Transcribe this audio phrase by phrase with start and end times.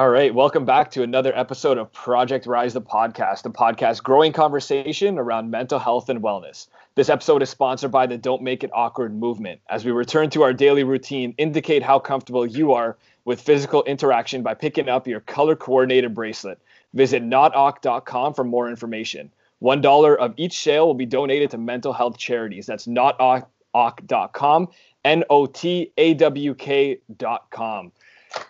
[0.00, 4.32] All right, welcome back to another episode of Project Rise the podcast, a podcast growing
[4.32, 6.68] conversation around mental health and wellness.
[6.94, 9.60] This episode is sponsored by the Don't Make It Awkward movement.
[9.68, 14.42] As we return to our daily routine, indicate how comfortable you are with physical interaction
[14.42, 16.58] by picking up your color coordinated bracelet.
[16.94, 19.30] Visit notawk.com for more information.
[19.58, 22.64] One dollar of each sale will be donated to mental health charities.
[22.64, 24.68] That's notawk.com,
[25.04, 27.92] N O T A W K.com.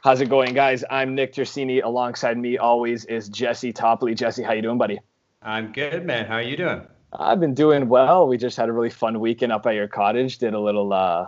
[0.02, 0.84] How's it going, guys?
[0.91, 1.83] I'm Nick Tersini.
[1.83, 4.15] Alongside me always is Jesse Topley.
[4.15, 5.01] Jesse, how you doing, buddy?
[5.43, 6.27] I'm good, man.
[6.27, 6.83] How are you doing?
[7.12, 8.29] I've been doing well.
[8.29, 10.38] We just had a really fun weekend up at your cottage.
[10.38, 11.27] Did a little, uh,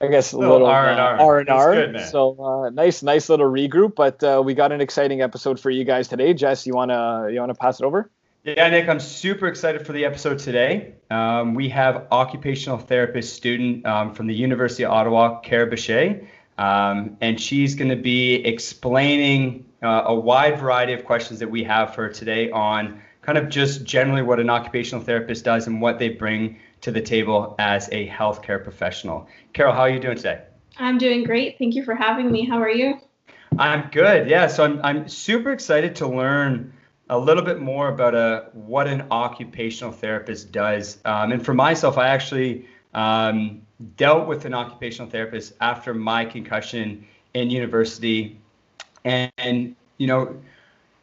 [0.00, 1.38] I guess, a little R and R.
[1.40, 1.98] And R.
[2.06, 3.94] So uh, nice, nice little regroup.
[3.94, 6.34] But uh, we got an exciting episode for you guys today.
[6.34, 8.10] Jess, you wanna you wanna pass it over?
[8.44, 10.94] Yeah, Nick, I'm super excited for the episode today.
[11.10, 16.26] Um, we have occupational therapist student um, from the University of Ottawa, Kara Boucher.
[16.58, 21.64] Um, and she's going to be explaining uh, a wide variety of questions that we
[21.64, 25.98] have for today on kind of just generally what an occupational therapist does and what
[25.98, 29.28] they bring to the table as a healthcare professional.
[29.52, 30.42] Carol, how are you doing today?
[30.78, 31.58] I'm doing great.
[31.58, 32.44] Thank you for having me.
[32.44, 33.00] How are you?
[33.58, 34.28] I'm good.
[34.28, 36.72] Yeah, so I'm, I'm super excited to learn
[37.08, 40.98] a little bit more about uh, what an occupational therapist does.
[41.04, 43.62] Um, and for myself, I actually um,
[43.96, 48.38] dealt with an occupational therapist after my concussion in university,
[49.04, 50.36] and, and you know,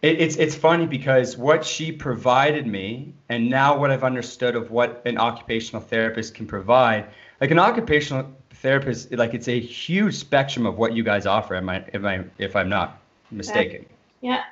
[0.01, 4.71] it, it's it's funny because what she provided me, and now what I've understood of
[4.71, 7.07] what an occupational therapist can provide,
[7.41, 11.55] like an occupational therapist, like it's a huge spectrum of what you guys offer.
[11.55, 13.01] Am I if I if I'm not
[13.31, 13.85] mistaken?
[14.21, 14.43] Yeah.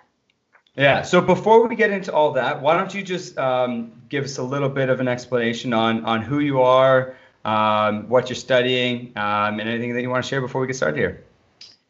[0.75, 1.01] Yeah.
[1.01, 4.43] So before we get into all that, why don't you just um, give us a
[4.43, 9.59] little bit of an explanation on on who you are, um, what you're studying, um,
[9.59, 11.23] and anything that you want to share before we get started here.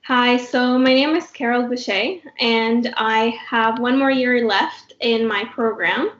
[0.03, 5.27] Hi, so my name is Carol Boucher, and I have one more year left in
[5.27, 6.11] my program.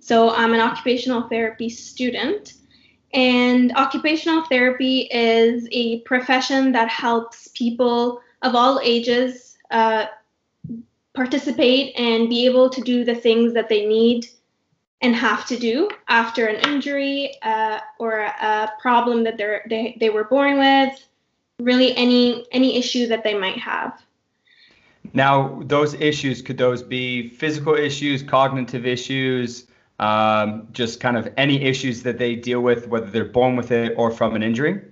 [0.00, 2.54] So I'm an occupational therapy student,
[3.12, 10.06] and occupational therapy is a profession that helps people of all ages uh,
[11.14, 14.26] participate and be able to do the things that they need
[15.02, 20.10] and have to do after an injury uh, or a problem that they're, they, they
[20.10, 21.06] were born with
[21.58, 24.02] really any any issue that they might have.
[25.12, 29.66] Now those issues could those be physical issues cognitive issues
[29.98, 33.94] um, just kind of any issues that they deal with whether they're born with it
[33.96, 34.82] or from an injury?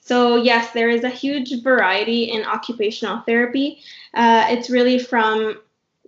[0.00, 3.80] So yes there is a huge variety in occupational therapy.
[4.14, 5.58] Uh, it's really from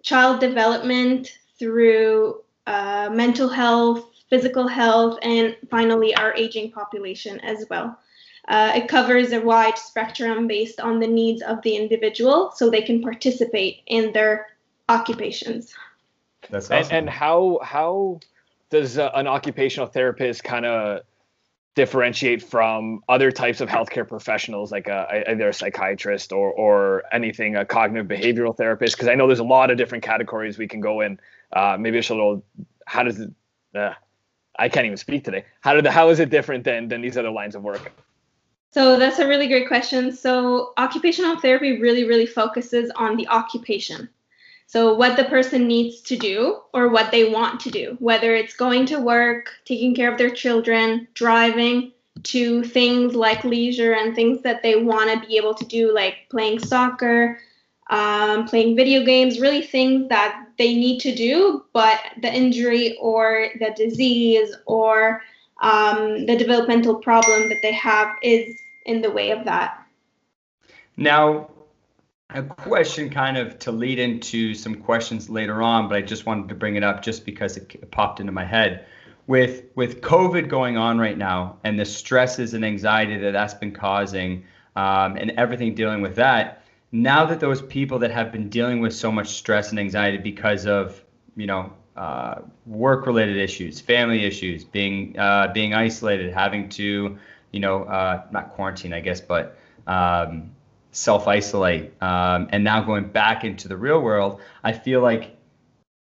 [0.03, 7.99] child development through uh, mental health, physical health, and finally our aging population as well.
[8.47, 12.83] Uh, it covers a wide spectrum based on the needs of the individual so they
[12.83, 14.49] can participate in their
[14.91, 15.75] occupations.
[16.51, 16.77] That's awesome.
[16.77, 18.21] and, and how how
[18.69, 21.01] does uh, an occupational therapist kind of
[21.75, 27.05] differentiate from other types of healthcare professionals like a, uh, either a psychiatrist or or
[27.13, 30.67] anything a cognitive behavioral therapist because i know there's a lot of different categories we
[30.67, 31.21] can go in
[31.53, 32.45] uh, maybe it's a little.
[32.87, 33.31] How does it?
[33.75, 33.95] Uh,
[34.59, 35.45] I can't even speak today.
[35.61, 37.93] How did how is it different than than these other lines of work?
[38.71, 40.13] So that's a really great question.
[40.13, 44.09] So occupational therapy really really focuses on the occupation.
[44.67, 48.55] So what the person needs to do or what they want to do, whether it's
[48.55, 51.93] going to work, taking care of their children, driving,
[52.25, 56.27] to things like leisure and things that they want to be able to do, like
[56.29, 57.39] playing soccer,
[57.91, 63.49] um, playing video games, really things that they need to do, but the injury or
[63.59, 65.23] the disease or
[65.63, 69.83] um, the developmental problem that they have is in the way of that.
[70.97, 71.51] Now,
[72.31, 76.49] a question kind of to lead into some questions later on, but I just wanted
[76.51, 78.87] to bring it up just because it popped into my head.
[79.27, 83.73] With with COVID going on right now and the stresses and anxiety that that's been
[83.73, 88.81] causing, um, and everything dealing with that, now that those people that have been dealing
[88.81, 91.05] with so much stress and anxiety because of
[91.37, 97.19] you know uh, work related issues family issues being uh, being isolated having to
[97.53, 100.51] you know uh, not quarantine i guess but um,
[100.93, 105.37] self isolate um, and now going back into the real world i feel like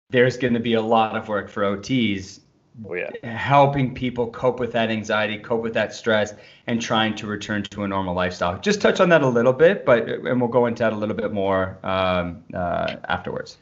[0.10, 2.40] there's going to be a lot of work for ots
[2.88, 3.10] Oh, yeah.
[3.24, 6.34] helping people cope with that anxiety, cope with that stress,
[6.68, 8.60] and trying to return to a normal lifestyle.
[8.60, 11.16] Just touch on that a little bit, but and we'll go into that a little
[11.16, 13.58] bit more um, uh, afterwards.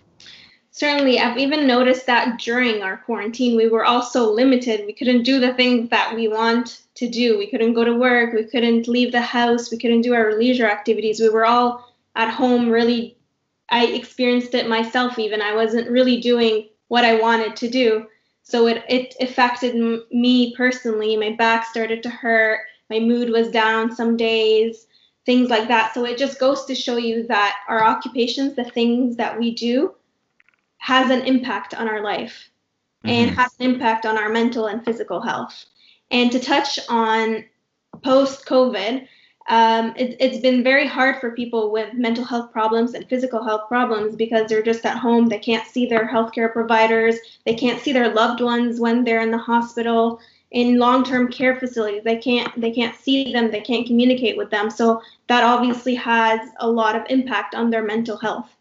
[0.71, 4.86] Certainly, I've even noticed that during our quarantine, we were all so limited.
[4.86, 7.38] We couldn't do the things that we want to do.
[7.38, 8.33] We couldn't go to work.
[8.33, 9.71] We couldn't leave the house.
[9.71, 11.19] We couldn't do our leisure activities.
[11.19, 13.18] We were all at home, really
[13.71, 15.42] I experienced it myself even.
[15.42, 18.07] I wasn't really doing what I wanted to do.
[18.50, 21.16] So it, it affected m- me personally.
[21.16, 22.62] My back started to hurt.
[22.90, 24.88] My mood was down some days,
[25.24, 25.94] things like that.
[25.94, 29.94] So it just goes to show you that our occupations, the things that we do,
[30.80, 32.50] has an impact on our life
[33.06, 33.10] mm-hmm.
[33.10, 35.66] and has an impact on our mental and physical health.
[36.10, 37.45] And to touch on
[38.04, 39.07] post COVID,
[39.50, 43.68] um, it, has been very hard for people with mental health problems and physical health
[43.68, 45.28] problems because they're just at home.
[45.28, 47.16] They can't see their healthcare providers.
[47.46, 50.19] They can't see their loved ones when they're in the hospital,
[50.51, 52.04] in long-term care facilities.
[52.04, 53.50] They can't they can't see them.
[53.50, 54.69] They can't communicate with them.
[54.69, 58.56] So that obviously has a lot of impact on their mental health.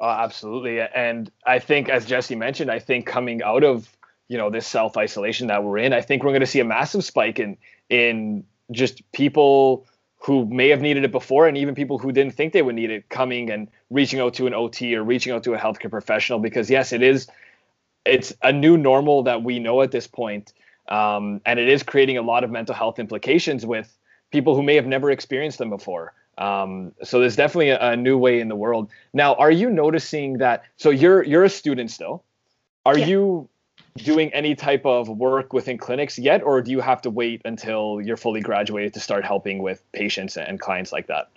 [0.00, 3.88] Oh, absolutely, and I think, as Jesse mentioned, I think coming out of
[4.26, 6.64] you know this self isolation that we're in, I think we're going to see a
[6.64, 7.56] massive spike in
[7.88, 9.86] in just people
[10.18, 12.90] who may have needed it before and even people who didn't think they would need
[12.90, 16.38] it coming and reaching out to an OT or reaching out to a healthcare professional
[16.38, 17.28] because yes it is
[18.06, 20.52] it's a new normal that we know at this point
[20.88, 23.96] um, and it is creating a lot of mental health implications with
[24.30, 26.12] people who may have never experienced them before.
[26.36, 28.90] Um, so there's definitely a, a, new way in the world.
[29.12, 32.24] Now are you noticing that so you're you're a student still.
[32.84, 33.06] Are yeah.
[33.06, 33.48] you
[33.96, 38.00] doing any type of work within clinics yet, or do you have to wait until
[38.00, 41.30] you're fully graduated to start helping with patients and clients like that?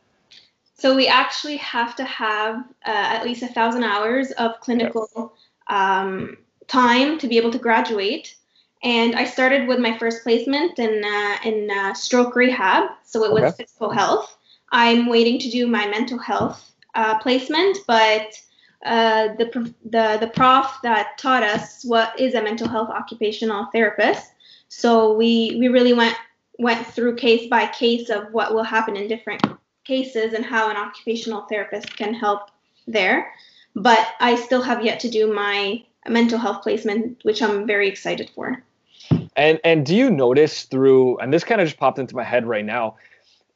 [0.74, 5.34] So we actually have to have uh, at least a thousand hours of clinical
[5.68, 6.38] um,
[6.68, 8.36] time to be able to graduate.
[8.84, 13.32] And I started with my first placement in uh, in uh, stroke rehab, so it
[13.32, 13.64] was okay.
[13.64, 14.38] physical health.
[14.72, 18.40] I'm waiting to do my mental health uh, placement, but
[18.86, 24.32] uh, the, the, the prof that taught us what is a mental health occupational therapist.
[24.70, 26.16] So we, we really went,
[26.60, 29.42] went through case by case of what will happen in different
[29.84, 32.52] cases and how an occupational therapist can help
[32.86, 33.32] there.
[33.76, 38.30] But I still have yet to do my mental health placement, which I'm very excited
[38.34, 38.64] for.
[39.36, 42.46] And and do you notice through and this kind of just popped into my head
[42.46, 42.96] right now,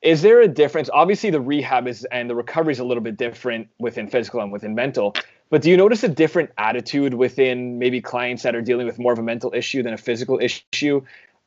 [0.01, 0.89] is there a difference?
[0.92, 4.51] Obviously the rehab is and the recovery is a little bit different within physical and
[4.51, 5.15] within mental
[5.51, 9.12] but do you notice a different attitude within maybe clients that are dealing with more
[9.12, 11.01] of a mental issue than a physical issue?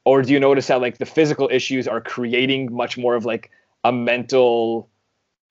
[0.04, 3.50] Or do you notice that like the physical issues are creating much more of like
[3.82, 4.90] a mental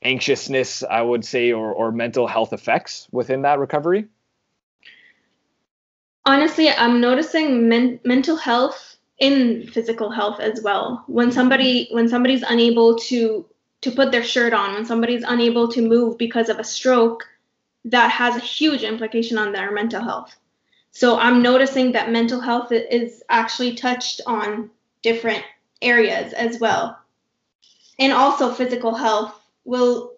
[0.05, 4.05] anxiousness i would say or, or mental health effects within that recovery?
[6.25, 11.04] Honestly i'm noticing men- mental health in physical health as well.
[11.07, 13.45] When somebody when somebody's unable to
[13.81, 17.27] to put their shirt on, when somebody's unable to move because of a stroke,
[17.86, 20.36] that has a huge implication on their mental health.
[20.92, 24.69] So I'm noticing that mental health is actually touched on
[25.01, 25.44] different
[25.81, 26.98] areas as well.
[28.00, 29.33] And also physical health
[29.65, 30.13] will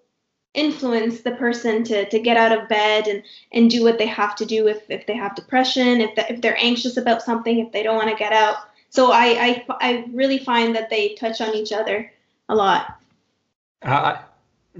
[0.53, 4.35] influence the person to, to get out of bed and, and do what they have
[4.35, 7.71] to do if, if they have depression, if, the, if they're anxious about something, if
[7.71, 8.57] they don't want to get out
[8.95, 12.11] so I, I I really find that they touch on each other
[12.49, 13.01] a lot.
[13.81, 14.17] Uh,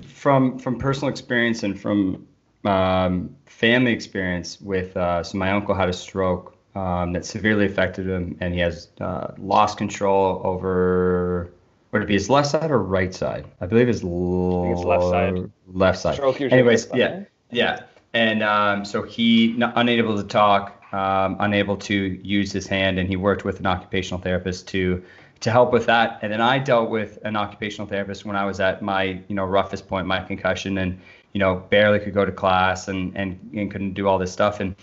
[0.03, 2.27] from from personal experience and from
[2.63, 8.07] um, family experience with uh, so my uncle had a stroke um, that severely affected
[8.07, 11.51] him and he has uh, lost control over
[11.91, 13.45] would it be his left side or right side?
[13.62, 15.51] I believe his l- left side.
[15.67, 16.19] Left side.
[16.51, 17.84] Anyways, yeah, yeah.
[18.13, 23.10] And um, so he not, unable to talk, um, unable to use his hand, and
[23.10, 25.04] he worked with an occupational therapist to
[25.42, 26.20] to help with that.
[26.22, 29.46] And then I dealt with an occupational therapist when I was at my you know
[29.46, 31.00] roughest point, my concussion, and
[31.34, 34.60] you know barely could go to class and and, and couldn't do all this stuff,
[34.60, 34.75] and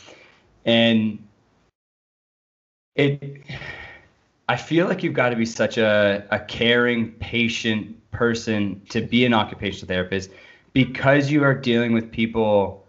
[0.64, 1.18] and
[2.94, 3.42] it.
[4.48, 9.24] I feel like you've got to be such a, a caring, patient person to be
[9.24, 10.30] an occupational therapist
[10.72, 12.84] because you are dealing with people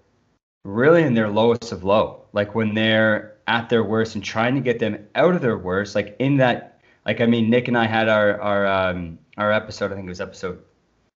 [0.66, 4.62] really in their lowest of low like when they're at their worst and trying to
[4.62, 7.86] get them out of their worst like in that like i mean nick and i
[7.86, 10.62] had our our um our episode i think it was episode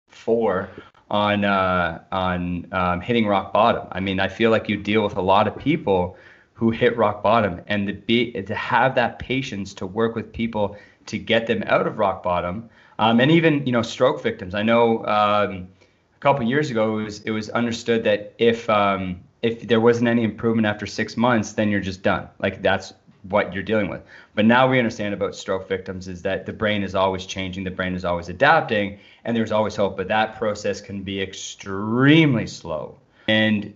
[0.07, 0.69] four
[1.09, 3.87] on uh on um, hitting rock bottom.
[3.91, 6.17] I mean i feel like you deal with a lot of people
[6.53, 10.75] who hit rock bottom and to be to have that patience to work with people
[11.05, 12.69] to get them out of rock bottom
[12.99, 14.55] um, and even you know stroke victims.
[14.55, 15.67] I know um,
[16.15, 20.07] a couple years ago it was it was understood that if um, if there wasn't
[20.07, 22.27] any improvement after six months, then you're just done.
[22.39, 24.01] Like that's what you're dealing with.
[24.35, 27.71] But now we understand about stroke victims is that the brain is always changing, the
[27.71, 29.97] brain is always adapting, and there's always hope.
[29.97, 32.97] But that process can be extremely slow.
[33.27, 33.73] And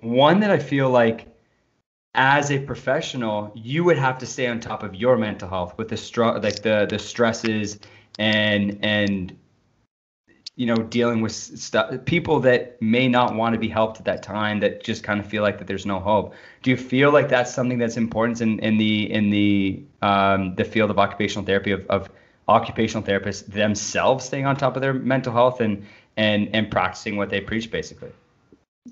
[0.00, 1.28] one that I feel like
[2.14, 5.88] as a professional, you would have to stay on top of your mental health with
[5.88, 7.78] the str- like the the stresses
[8.18, 9.36] and and
[10.56, 14.22] you know dealing with stuff people that may not want to be helped at that
[14.22, 16.34] time that just kind of feel like that there's no hope.
[16.62, 20.64] Do you feel like that's something that's important in, in the in the um, the
[20.64, 22.08] field of occupational therapy of, of
[22.46, 25.84] occupational therapists themselves staying on top of their mental health and
[26.16, 28.12] and and practicing what they preach basically?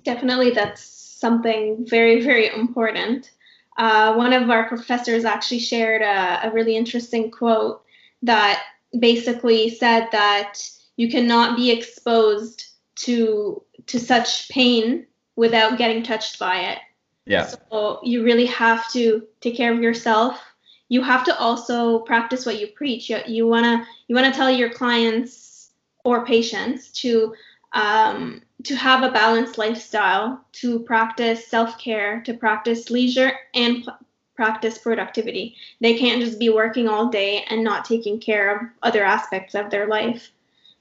[0.02, 3.30] Definitely that's something very very important.
[3.78, 7.82] Uh, one of our professors actually shared a, a really interesting quote
[8.22, 8.62] that
[8.98, 10.58] basically said that
[11.02, 15.04] you cannot be exposed to to such pain
[15.34, 16.78] without getting touched by it.
[17.26, 17.46] Yeah.
[17.46, 20.40] So you really have to take care of yourself.
[20.88, 23.10] You have to also practice what you preach.
[23.10, 25.72] You, you wanna you wanna tell your clients
[26.04, 27.34] or patients to
[27.72, 33.90] um, to have a balanced lifestyle, to practice self care, to practice leisure and
[34.36, 35.56] practice productivity.
[35.80, 39.68] They can't just be working all day and not taking care of other aspects of
[39.70, 40.30] their life.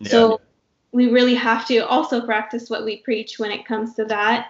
[0.01, 0.09] Yeah.
[0.09, 0.41] So
[0.91, 4.49] we really have to also practice what we preach when it comes to that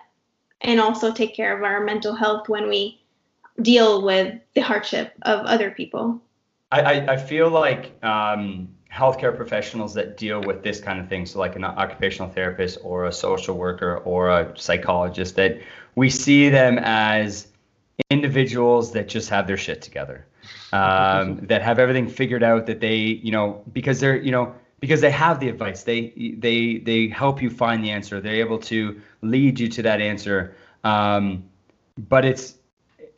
[0.62, 3.00] and also take care of our mental health when we
[3.62, 6.22] deal with the hardship of other people.
[6.72, 11.26] I, I, I feel like um, healthcare professionals that deal with this kind of thing,
[11.26, 15.60] so like an occupational therapist or a social worker or a psychologist, that
[15.96, 17.48] we see them as
[18.10, 20.26] individuals that just have their shit together,
[20.74, 25.00] um, that have everything figured out, that they, you know, because they're, you know, because
[25.00, 25.84] they have the advice.
[25.84, 28.20] They they they help you find the answer.
[28.20, 30.56] They're able to lead you to that answer.
[30.84, 31.46] Um,
[31.98, 32.56] but it's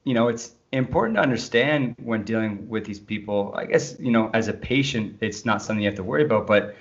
[0.04, 3.54] you know it's important to understand when dealing with these people.
[3.58, 6.46] I guess you know as a patient it's not something you have to worry about
[6.46, 6.76] but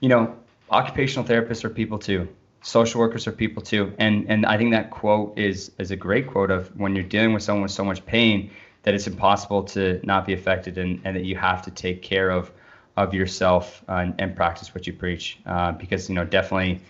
[0.00, 0.36] you know
[0.70, 2.28] occupational therapists are people too.
[2.60, 3.94] Social workers are people too.
[3.98, 7.32] And and i think that quote is is a great quote of when you're dealing
[7.32, 8.50] with someone with so much pain
[8.82, 12.30] that it's impossible to not be affected and, and that you have to take care
[12.30, 12.52] of
[12.98, 15.38] of yourself uh, and, and, practice what you preach.
[15.46, 16.80] Uh, because you know, definitely,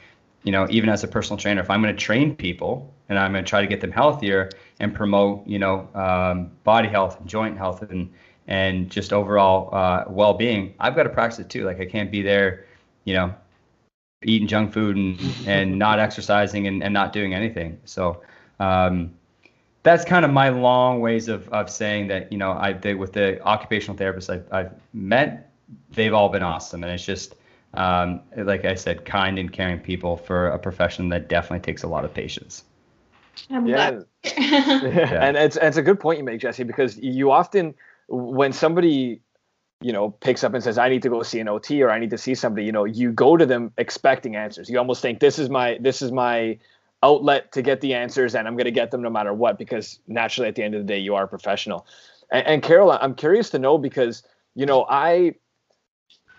[0.43, 3.33] you know, even as a personal trainer, if I'm going to train people and I'm
[3.33, 4.49] going to try to get them healthier
[4.81, 8.11] and promote, you know, um, body health and joint health and
[8.47, 11.65] and just overall uh, well-being, I've got to practice it too.
[11.65, 12.65] Like I can't be there,
[13.05, 13.35] you know,
[14.25, 17.79] eating junk food and and not exercising and, and not doing anything.
[17.85, 18.23] So.
[18.61, 19.12] Um,
[19.85, 23.41] that's kind of my long ways of, of saying that you know I with the
[23.43, 25.48] occupational therapists I've, I've met
[25.91, 27.35] they've all been awesome, and it's just
[27.75, 31.89] um, like I said, kind and caring people for a profession that definitely takes a
[31.89, 32.65] lot of patience.
[33.49, 34.01] Yeah.
[34.25, 35.19] yeah.
[35.23, 37.75] and it's it's a good point you make, Jesse, because you often
[38.09, 39.21] when somebody
[39.81, 41.99] you know picks up and says I need to go see an OT or I
[41.99, 44.69] need to see somebody, you know, you go to them expecting answers.
[44.69, 46.59] You almost think this is my this is my
[47.05, 50.01] outlet to get the answers and I'm going to get them no matter what because
[50.09, 51.87] naturally at the end of the day you are a professional.
[52.33, 54.25] And, and Carol, I'm curious to know because
[54.57, 55.35] you know I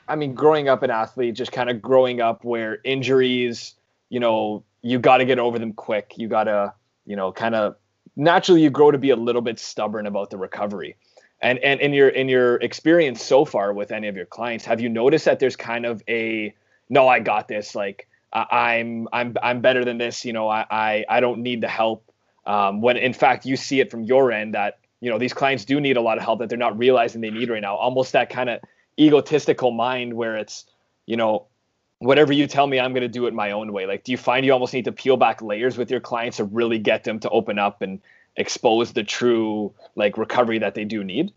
[0.10, 3.76] I mean, growing up an athlete, just kind of growing up where injuries,
[4.10, 6.14] you know, you got to get over them quick.
[6.18, 6.74] You got to,
[7.06, 7.76] you know, kind of
[8.16, 10.98] naturally you grow to be a little bit stubborn about the recovery.
[11.42, 14.82] And and in your in your experience so far with any of your clients, have
[14.82, 16.54] you noticed that there's kind of a
[16.90, 17.76] no, I got this.
[17.76, 20.26] Like I'm I'm I'm better than this.
[20.26, 22.12] You know, I I, I don't need the help.
[22.46, 25.66] Um, when in fact you see it from your end that you know these clients
[25.66, 27.76] do need a lot of help that they're not realizing they need right now.
[27.76, 28.60] Almost that kind of
[29.00, 30.66] egotistical mind where it's
[31.06, 31.46] you know
[32.00, 33.86] whatever you tell me i'm going to do it my own way.
[33.86, 36.44] Like do you find you almost need to peel back layers with your clients to
[36.44, 38.02] really get them to open up and
[38.36, 41.32] expose the true like recovery that they do need?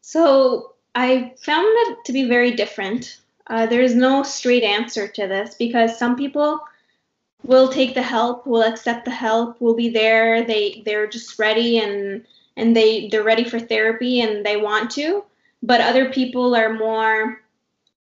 [0.00, 3.18] So i found that to be very different.
[3.48, 6.60] Uh, there is no straight answer to this because some people
[7.44, 10.44] will take the help will accept the help will be there.
[10.44, 12.24] They they're just ready and
[12.56, 15.24] and they they're ready for therapy and they want to
[15.62, 17.40] but other people are more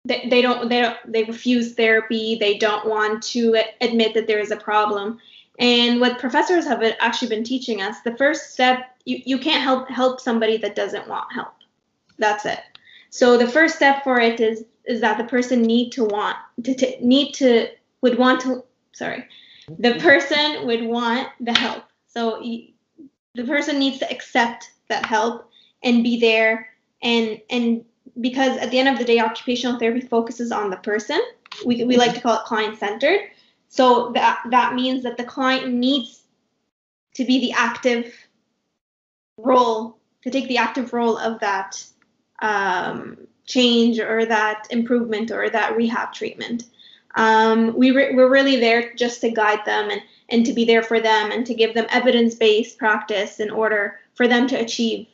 [0.03, 4.39] they, they don't they don't they refuse therapy they don't want to admit that there
[4.39, 5.19] is a problem.
[5.57, 9.89] And what professors have actually been teaching us the first step you, you can't help
[9.89, 11.53] help somebody that doesn't want help.
[12.17, 12.59] That's it.
[13.09, 16.75] So the first step for it is is that the person need to want to,
[16.75, 17.67] to need to
[18.01, 19.25] would want to sorry
[19.79, 21.83] the person would want the help.
[22.07, 25.49] So the person needs to accept that help
[25.83, 26.69] and be there
[27.01, 27.85] and and
[28.21, 31.21] because at the end of the day occupational therapy focuses on the person.
[31.65, 33.21] We, we like to call it client centered
[33.75, 36.23] so that that means that the client needs
[37.15, 38.13] to be the active
[39.37, 41.83] role to take the active role of that
[42.41, 46.63] um, change or that improvement or that rehab treatment.
[47.15, 50.81] Um, we re- we're really there just to guide them and and to be there
[50.81, 55.05] for them and to give them evidence-based practice in order for them to achieve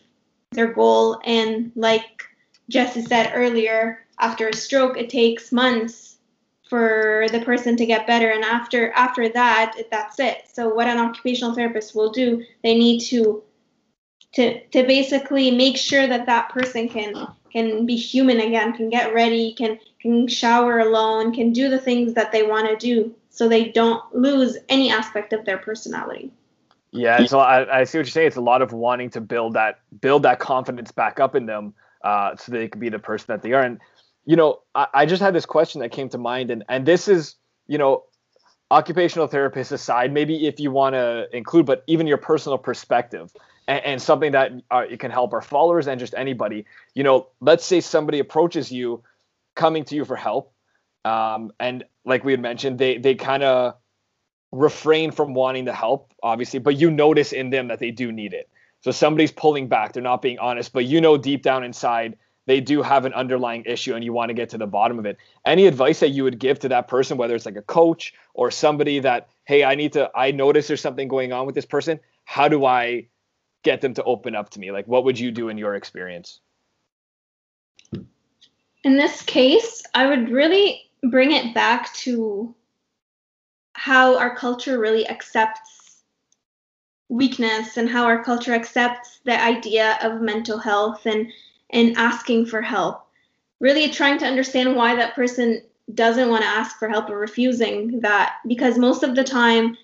[0.52, 1.20] their goal.
[1.24, 2.24] And like
[2.70, 6.18] Jesse said earlier, after a stroke, it takes months
[6.70, 8.30] for the person to get better.
[8.30, 10.44] And after after that that's it.
[10.52, 13.44] So what an occupational therapist will do they need to
[14.34, 19.14] to to basically make sure that that person can can be human again can get
[19.14, 23.48] ready can can shower alone can do the things that they want to do so
[23.48, 26.32] they don't lose any aspect of their personality
[26.92, 29.54] yeah so I, I see what you're saying it's a lot of wanting to build
[29.54, 33.26] that build that confidence back up in them uh, so they can be the person
[33.30, 33.80] that they are and
[34.26, 37.08] you know, I, I just had this question that came to mind, and and this
[37.08, 37.36] is,
[37.68, 38.04] you know,
[38.70, 43.32] occupational therapist aside, maybe if you want to include, but even your personal perspective
[43.68, 46.66] and, and something that uh, it can help our followers and just anybody.
[46.94, 49.04] You know, let's say somebody approaches you,
[49.56, 50.54] coming to you for help,
[51.04, 53.76] um, and like we had mentioned, they they kind of
[54.52, 58.34] refrain from wanting to help, obviously, but you notice in them that they do need
[58.34, 58.50] it.
[58.82, 62.18] So somebody's pulling back; they're not being honest, but you know deep down inside
[62.48, 65.06] they do have an underlying issue and you want to get to the bottom of
[65.06, 65.18] it.
[65.46, 68.50] Any advice that you would give to that person, whether it's like a coach or
[68.50, 72.00] somebody that, hey, I need to, I notice there's something going on with this person.
[72.26, 73.08] How do I
[73.64, 74.72] get them to open up to me?
[74.72, 76.40] Like, what would you do in your experience?
[78.84, 82.56] In this case, I would really bring it back to
[83.82, 86.04] how our culture really accepts
[87.10, 91.32] weakness and how our culture accepts the idea of mental health and
[91.72, 93.08] and asking for help.
[93.60, 95.64] Really trying to understand why that person
[95.96, 99.76] doesn't want to ask for help or refusing that because most of the time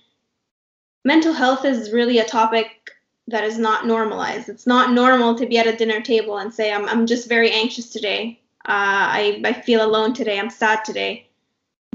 [1.03, 2.91] mental health is really a topic
[3.27, 4.47] that is not normalized.
[4.47, 7.49] It's not normal to be at a dinner table and say, I'm, I'm just very
[7.49, 8.39] anxious today.
[8.63, 10.37] Uh, I, I feel alone today.
[10.39, 11.26] I'm sad today.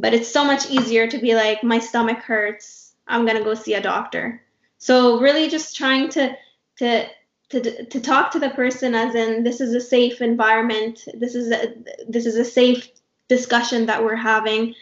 [0.02, 2.92] But it's so much easier to be like, my stomach hurts.
[3.06, 4.42] I'm going to go see a doctor.
[4.78, 6.36] So, really just trying to,
[6.78, 7.06] to
[7.50, 11.04] to, to talk to the person as in this is a safe environment.
[11.14, 11.74] This is a
[12.08, 12.88] this is a safe
[13.28, 14.74] discussion that we're having.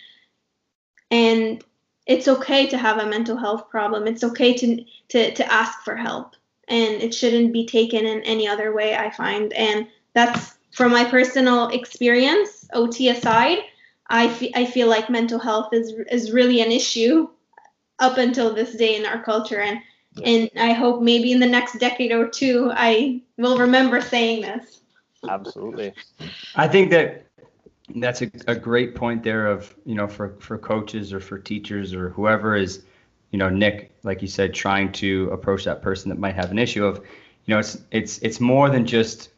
[1.10, 1.62] And
[2.06, 4.06] it's okay to have a mental health problem.
[4.06, 6.36] It's okay to to to ask for help.
[6.68, 9.52] And it shouldn't be taken in any other way i find.
[9.52, 13.58] And that's from my personal experience ot aside
[14.10, 17.28] I, fe- I feel like mental health is is really an issue
[17.98, 19.80] up until this day in our culture and
[20.24, 24.80] and I hope maybe in the next decade or two, I will remember saying this.
[25.28, 25.92] Absolutely.
[26.56, 27.26] I think that
[27.94, 31.94] that's a, a great point there of, you know, for, for coaches or for teachers
[31.94, 32.82] or whoever is,
[33.30, 36.58] you know, Nick, like you said, trying to approach that person that might have an
[36.58, 36.98] issue of,
[37.46, 39.30] you know, it's, it's, it's more than just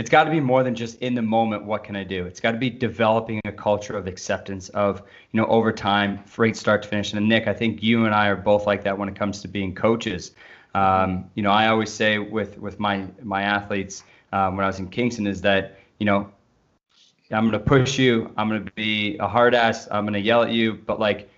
[0.00, 2.24] it's got to be more than just in the moment what can i do?
[2.24, 6.56] It's got to be developing a culture of acceptance of you know over time right
[6.56, 7.12] start to finish.
[7.12, 9.48] And nick i think you and i are both like that when it comes to
[9.48, 10.32] being coaches.
[10.74, 14.78] Um, you know i always say with with my my athletes um, when i was
[14.78, 16.30] in kingston is that you know
[17.32, 20.20] i'm going to push you i'm going to be a hard ass i'm going to
[20.20, 21.28] yell at you but like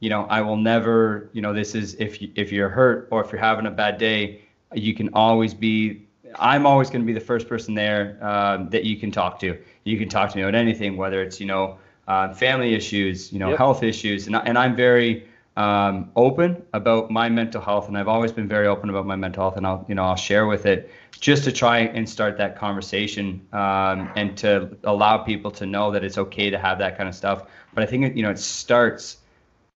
[0.00, 3.24] you know i will never you know this is if you, if you're hurt or
[3.24, 4.42] if you're having a bad day
[4.74, 6.04] you can always be
[6.38, 9.58] I'm always going to be the first person there um, that you can talk to.
[9.84, 13.38] You can talk to me about anything, whether it's you know uh, family issues, you
[13.38, 13.58] know yep.
[13.58, 18.32] health issues, and and I'm very um, open about my mental health, and I've always
[18.32, 20.90] been very open about my mental health, and I'll you know I'll share with it
[21.18, 26.02] just to try and start that conversation um, and to allow people to know that
[26.02, 27.44] it's okay to have that kind of stuff.
[27.74, 29.18] But I think you know it starts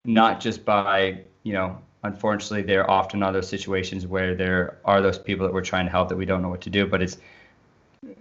[0.05, 5.01] not just by you know unfortunately, there are often are those situations where there are
[5.01, 6.85] those people that we're trying to help that we don't know what to do.
[6.85, 7.17] But it's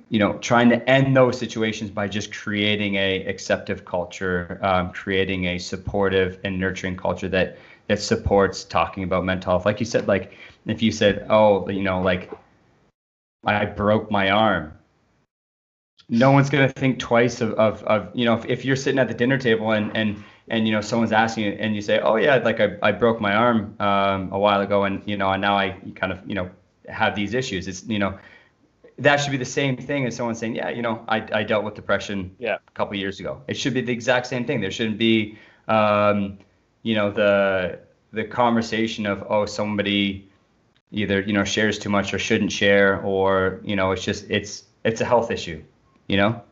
[0.08, 5.46] you know trying to end those situations by just creating a acceptive culture, um, creating
[5.46, 9.66] a supportive and nurturing culture that that supports talking about mental health.
[9.66, 10.32] Like you said, like
[10.66, 12.30] if you said, oh, you know, like
[13.44, 14.72] I broke my arm.
[16.08, 19.08] No one's gonna think twice of, of, of you know if, if you're sitting at
[19.08, 22.16] the dinner table and and and you know someone's asking you and you say oh
[22.16, 25.40] yeah like i, I broke my arm um, a while ago and you know and
[25.40, 26.50] now i kind of you know
[26.88, 27.68] have these issues.
[27.68, 28.18] It's you know
[28.98, 31.64] that should be the same thing as someone saying yeah you know i, I dealt
[31.64, 32.58] with depression yeah.
[32.66, 33.42] a couple years ago.
[33.48, 34.60] It should be the exact same thing.
[34.60, 36.38] There shouldn't be um,
[36.82, 37.80] you know the
[38.12, 40.28] the conversation of oh somebody
[40.90, 44.64] either you know shares too much or shouldn't share or you know it's just it's
[44.84, 45.62] it's a health issue
[46.08, 46.42] you know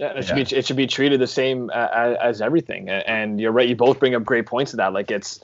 [0.00, 0.44] yeah, it should yeah.
[0.44, 2.88] be it should be treated the same as, as everything.
[2.88, 3.68] And you're right.
[3.68, 4.94] You both bring up great points to that.
[4.94, 5.40] Like it's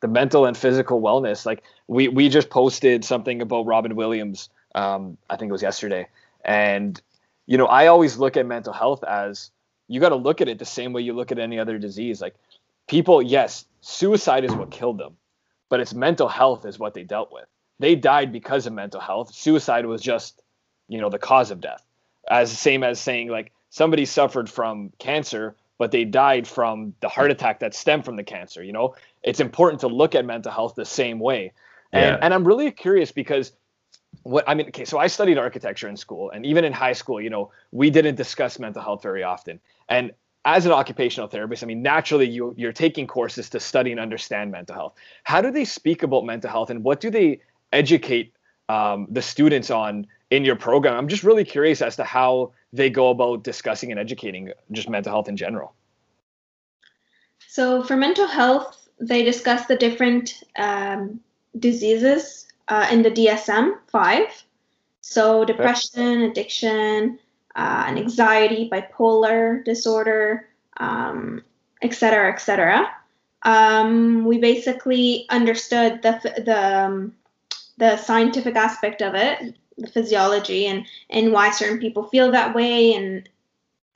[0.00, 1.46] the mental and physical wellness.
[1.46, 4.48] Like we we just posted something about Robin Williams.
[4.74, 6.08] Um, I think it was yesterday.
[6.44, 7.00] And
[7.46, 9.52] you know, I always look at mental health as
[9.86, 12.20] you got to look at it the same way you look at any other disease.
[12.20, 12.34] Like
[12.88, 15.16] people, yes, suicide is what killed them,
[15.68, 17.46] but it's mental health is what they dealt with.
[17.78, 19.32] They died because of mental health.
[19.32, 20.42] Suicide was just,
[20.88, 21.84] you know, the cause of death.
[22.28, 27.30] As same as saying like somebody suffered from cancer, but they died from the heart
[27.30, 28.62] attack that stemmed from the cancer.
[28.62, 31.52] You know, it's important to look at mental health the same way.
[31.92, 32.18] And, yeah.
[32.20, 33.52] and I'm really curious because
[34.22, 37.20] what I mean, okay, so I studied architecture in school, and even in high school,
[37.20, 39.60] you know, we didn't discuss mental health very often.
[39.88, 40.12] And
[40.44, 44.50] as an occupational therapist, I mean, naturally, you you're taking courses to study and understand
[44.50, 44.94] mental health.
[45.24, 47.40] How do they speak about mental health, and what do they
[47.72, 48.34] educate
[48.68, 50.96] um, the students on in your program?
[50.96, 55.12] I'm just really curious as to how they go about discussing and educating just mental
[55.12, 55.74] health in general.
[57.48, 61.20] So for mental health, they discuss the different um,
[61.58, 64.44] diseases uh, in the DSM 5.
[65.00, 67.18] So, depression, addiction,
[67.56, 71.42] uh, and anxiety, bipolar disorder, um,
[71.82, 72.88] et cetera, et cetera.
[73.42, 77.14] Um, we basically understood the, the, um,
[77.78, 82.94] the scientific aspect of it, the physiology, and, and why certain people feel that way,
[82.94, 83.28] and,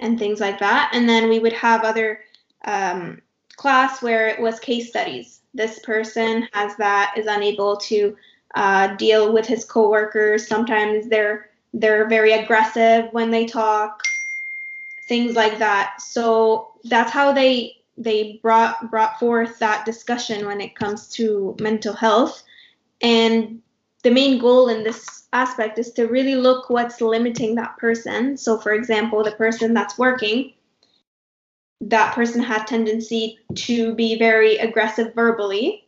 [0.00, 0.90] and things like that.
[0.92, 2.20] And then we would have other
[2.64, 3.20] um,
[3.56, 5.40] class where it was case studies.
[5.54, 8.16] This person has that, is unable to
[8.54, 10.46] uh, deal with his coworkers.
[10.46, 14.02] Sometimes they're they're very aggressive when they talk,
[15.08, 16.00] things like that.
[16.00, 21.94] So that's how they they brought brought forth that discussion when it comes to mental
[21.94, 22.44] health.
[23.00, 23.60] And
[24.04, 28.36] the main goal in this aspect is to really look what's limiting that person.
[28.36, 30.52] So for example, the person that's working,
[31.80, 35.84] that person had tendency to be very aggressive verbally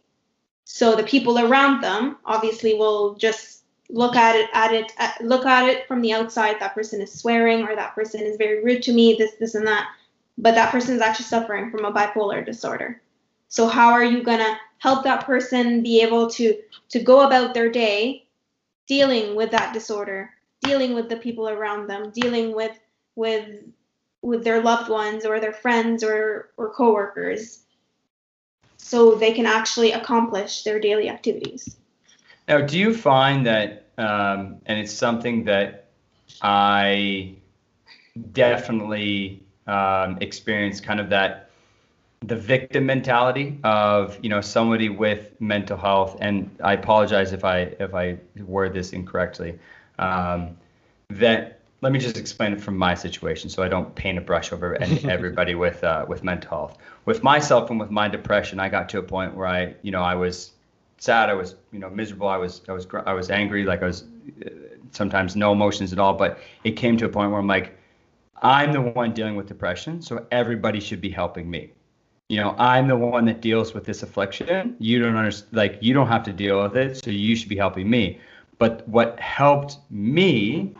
[0.68, 5.46] so the people around them obviously will just look at it at it at, look
[5.46, 6.58] at it from the outside.
[6.58, 9.14] That person is swearing or that person is very rude to me.
[9.14, 9.88] This this and that.
[10.36, 13.00] But that person is actually suffering from a bipolar disorder.
[13.48, 17.70] So how are you gonna help that person be able to to go about their
[17.70, 18.26] day
[18.86, 20.30] dealing with that disorder,
[20.62, 22.78] dealing with the people around them, dealing with
[23.14, 23.64] with
[24.22, 27.60] with their loved ones or their friends or or coworkers
[28.76, 31.76] so they can actually accomplish their daily activities.
[32.46, 35.88] Now, do you find that, um, and it's something that
[36.40, 37.34] I
[38.32, 41.45] definitely um, experience kind of that
[42.20, 47.58] the victim mentality of you know somebody with mental health and i apologize if i
[47.78, 49.58] if i word this incorrectly
[49.98, 50.56] um,
[51.10, 54.52] that let me just explain it from my situation so I don't paint a brush
[54.52, 56.78] over everybody with uh, with mental health.
[57.04, 60.02] With myself and with my depression, I got to a point where I, you know,
[60.02, 60.52] I was
[60.98, 63.86] sad, I was, you know, miserable, I was I was I was angry, like I
[63.86, 64.04] was
[64.44, 64.50] uh,
[64.92, 67.78] sometimes no emotions at all, but it came to a point where I'm like
[68.42, 71.72] I'm the one dealing with depression, so everybody should be helping me.
[72.28, 74.76] You know, I'm the one that deals with this affliction.
[74.78, 77.56] You don't understand like you don't have to deal with it, so you should be
[77.56, 78.20] helping me.
[78.58, 80.74] But what helped me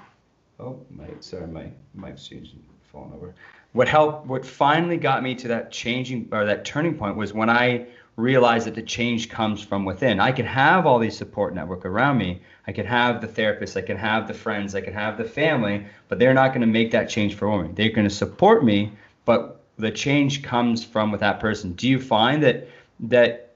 [0.58, 3.34] Oh, my sorry, my mic's changing, falling over.
[3.72, 7.50] What helped, what finally got me to that changing or that turning point was when
[7.50, 10.18] I realized that the change comes from within.
[10.18, 12.40] I can have all these support network around me.
[12.66, 15.86] I can have the therapist, I can have the friends, I can have the family,
[16.08, 17.70] but they're not going to make that change for me.
[17.74, 18.92] They're going to support me,
[19.26, 21.72] but the change comes from with that person.
[21.72, 22.68] Do you find that
[23.00, 23.54] that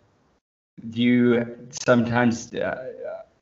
[0.93, 2.93] you sometimes uh,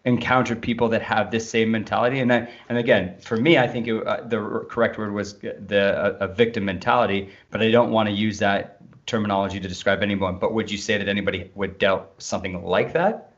[0.05, 2.21] encounter people that have this same mentality?
[2.21, 6.17] And I, and again for me i think it, uh, the correct word was the
[6.21, 10.39] a, a victim mentality but i don't want to use that terminology to describe anyone.
[10.39, 13.33] But would you say that anybody would dealt something like that?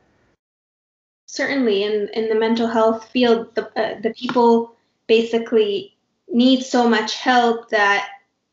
[1.25, 1.83] Certainly.
[1.83, 4.75] In in the mental health field the uh, the people
[5.07, 8.09] basically need so much help that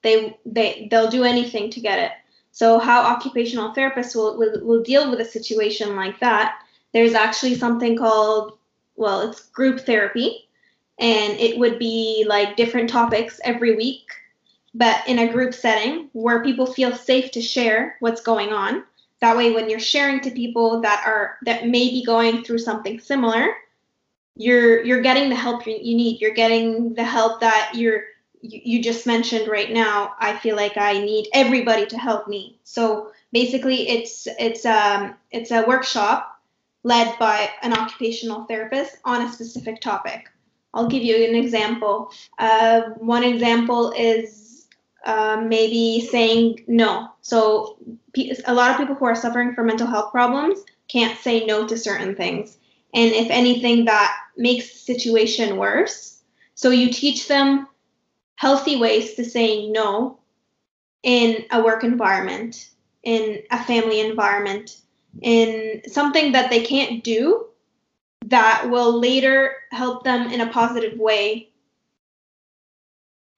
[0.09, 2.12] they they they'll do anything to get it
[2.51, 6.59] so how occupational therapists will, will, will deal with a situation like that
[6.92, 8.59] there's actually something called,
[8.97, 10.49] well, it's group therapy,
[10.99, 14.07] and it would be like different topics every week,
[14.75, 18.85] but in a group setting where people feel safe to share what's going on.
[19.21, 23.01] That way, when you're sharing to people that are that may be going through something
[23.01, 23.49] similar,
[24.37, 26.21] you're you're getting the help you, you need.
[26.21, 28.05] You're getting the help that you're
[28.40, 30.14] you, you just mentioned right now.
[30.18, 32.59] I feel like I need everybody to help me.
[32.64, 36.40] So basically, it's it's um it's a workshop
[36.85, 40.29] led by an occupational therapist on a specific topic.
[40.74, 42.12] I'll give you an example.
[42.38, 44.66] Uh, one example is
[45.05, 47.11] uh, maybe saying no.
[47.20, 47.79] So,
[48.46, 51.77] a lot of people who are suffering from mental health problems can't say no to
[51.77, 52.59] certain things.
[52.94, 56.22] And if anything, that makes the situation worse.
[56.55, 57.66] So, you teach them
[58.38, 60.16] healthy ways to say no
[61.03, 62.70] in a work environment,
[63.03, 64.79] in a family environment,
[65.22, 67.46] in something that they can't do
[68.27, 71.51] that will later help them in a positive way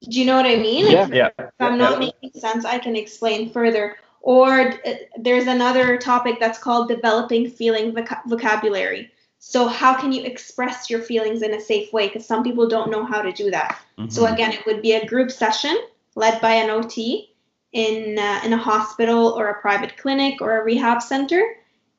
[0.09, 0.91] Do you know what I mean?
[0.91, 1.05] Yeah.
[1.05, 1.31] If, Yeah.
[1.39, 3.97] if I'm not making sense, I can explain further.
[4.23, 9.11] Or uh, there's another topic that's called developing feeling voc- vocabulary.
[9.41, 12.07] So how can you express your feelings in a safe way?
[12.07, 13.81] Because some people don't know how to do that.
[14.09, 14.33] So Mhm.
[14.33, 15.77] again, it would be a group session
[16.15, 17.35] led by an OT
[17.73, 21.43] in uh, in a hospital or a private clinic or a rehab center,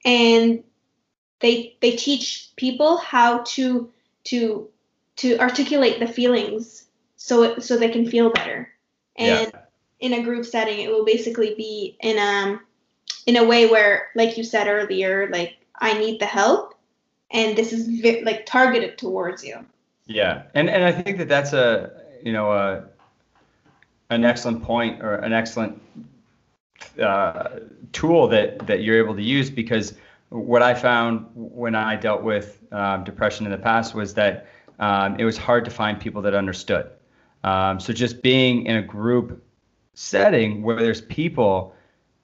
[0.05, 0.63] and
[1.39, 3.91] they they teach people how to
[4.25, 4.69] to
[5.17, 8.69] to articulate the feelings so it, so they can feel better.
[9.15, 9.61] And yeah.
[9.99, 12.59] in a group setting, it will basically be in a,
[13.27, 16.70] in a way where, like you said earlier, like I need the help,
[17.33, 19.65] and this is vi- like targeted towards you.
[20.05, 21.91] Yeah, and and I think that that's a
[22.23, 22.85] you know a
[24.09, 25.81] an excellent point or an excellent
[27.01, 27.49] uh,
[27.93, 29.93] tool that that you're able to use because
[30.29, 34.47] what I found when I dealt with um, depression in the past was that
[34.79, 36.89] um, it was hard to find people that understood.
[37.43, 39.43] Um, so just being in a group
[39.93, 41.75] setting where there's people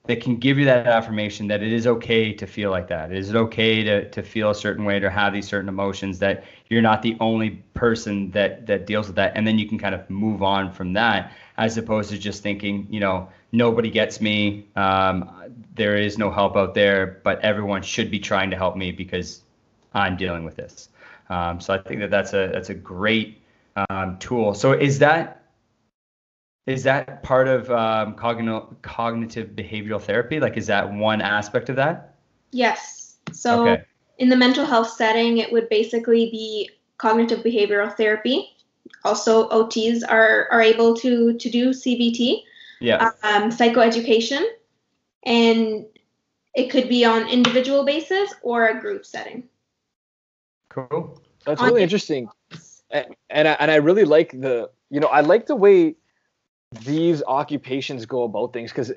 [0.08, 3.12] that can give you that affirmation that it is okay to feel like that.
[3.12, 6.44] It is okay to, to feel a certain way, to have these certain emotions, that
[6.70, 9.34] you're not the only person that that deals with that.
[9.36, 12.88] And then you can kind of move on from that as opposed to just thinking,
[12.90, 14.68] you know, nobody gets me.
[14.76, 15.30] Um,
[15.76, 19.42] there is no help out there, but everyone should be trying to help me because
[19.94, 20.90] I'm dealing with this.
[21.30, 23.42] Um, so I think that that's a that's a great
[23.90, 24.54] um, tool.
[24.54, 25.44] So is that
[26.68, 30.40] is that part of um, cognitive cognitive behavioral therapy?
[30.40, 32.16] Like, is that one aspect of that?
[32.52, 33.16] Yes.
[33.32, 33.84] So okay.
[34.18, 38.50] in the mental health setting, it would basically be cognitive behavioral therapy.
[39.06, 42.44] Also, OTs are, are able to, to do CBT,
[42.82, 43.12] Yeah.
[43.24, 44.44] um, psychoeducation,
[45.24, 45.86] and
[46.54, 49.44] it could be on individual basis or a group setting.
[50.70, 51.22] Cool.
[51.46, 52.28] That's On really interesting.
[52.92, 55.96] A- And I, and I really like the you know I like the way
[56.72, 58.92] these occupations go about things because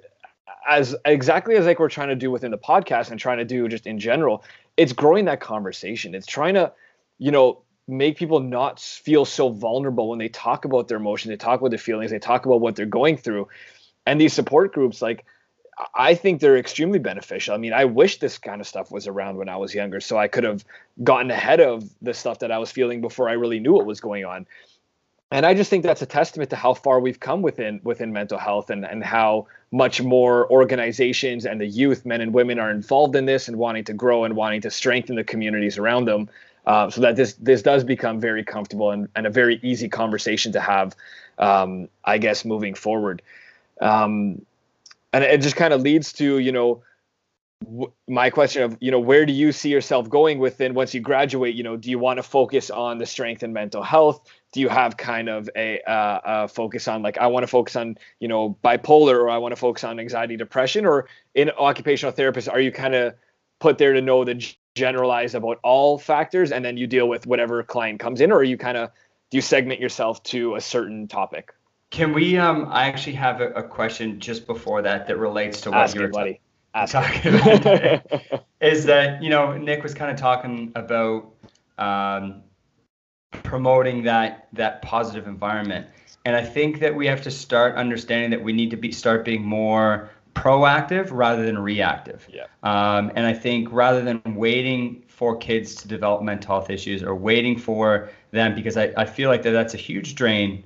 [0.69, 3.69] as exactly as like we're trying to do within the podcast and trying to do
[3.69, 4.43] just in general
[4.77, 6.73] it's growing that conversation it's trying to
[7.19, 11.37] you know make people not feel so vulnerable when they talk about their emotions they
[11.37, 13.49] talk about their feelings they talk about what they're going through
[14.05, 15.25] and these support groups like
[15.95, 17.55] I think they're extremely beneficial.
[17.55, 20.19] I mean, I wish this kind of stuff was around when I was younger, so
[20.19, 20.63] I could have
[21.03, 24.01] gotten ahead of the stuff that I was feeling before I really knew what was
[24.01, 24.47] going on.
[25.33, 28.39] And I just think that's a testament to how far we've come within within mental
[28.39, 33.15] health and and how much more organizations and the youth, men and women, are involved
[33.15, 36.29] in this and wanting to grow and wanting to strengthen the communities around them,
[36.67, 40.53] uh, so that this this does become very comfortable and, and a very easy conversation
[40.53, 40.97] to have.
[41.39, 43.23] Um, I guess moving forward.
[43.81, 44.45] Um,
[45.13, 46.83] and it just kind of leads to you know
[48.09, 51.55] my question of you know where do you see yourself going within once you graduate?
[51.55, 54.27] You know do you want to focus on the strength and mental health?
[54.53, 57.77] Do you have kind of a, uh, a focus on like i want to focus
[57.77, 60.87] on you know bipolar or i want to focus on anxiety depression?
[60.87, 63.15] Or in occupational therapist are you kind of
[63.59, 67.63] put there to know the generalize about all factors and then you deal with whatever
[67.63, 68.33] client comes in?
[68.33, 68.91] Or are you kind of
[69.31, 71.53] do you segment yourself to a certain topic?
[71.91, 72.39] Can we?
[72.39, 75.97] Um, I actually have a, a question just before that that relates to what ask
[75.97, 76.39] you
[76.75, 78.45] were it buddy ask talking about.
[78.61, 81.33] is that you know Nick was kind of talking about
[81.79, 82.43] um,
[83.43, 85.87] promoting that that positive environment,
[86.25, 89.25] and I think that we have to start understanding that we need to be start
[89.25, 92.27] being more proactive rather than reactive.
[92.33, 92.47] Yeah.
[92.63, 97.15] Um, and I think rather than waiting for kids to develop mental health issues or
[97.15, 100.63] waiting for them, because I, I feel like that that's a huge drain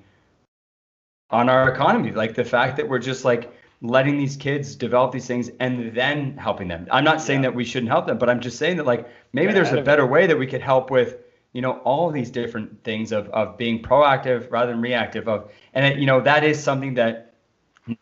[1.31, 2.13] on our economy.
[2.13, 6.37] Like the fact that we're just like letting these kids develop these things and then
[6.37, 6.87] helping them.
[6.91, 7.51] I'm not saying Yeah.
[7.51, 9.83] that we shouldn't help them, but I'm just saying that like maybe Get there's a
[9.83, 11.19] better way that we could help with,
[11.53, 15.85] you know, all these different things of of being proactive rather than reactive of and
[15.85, 17.35] it, you know that is something that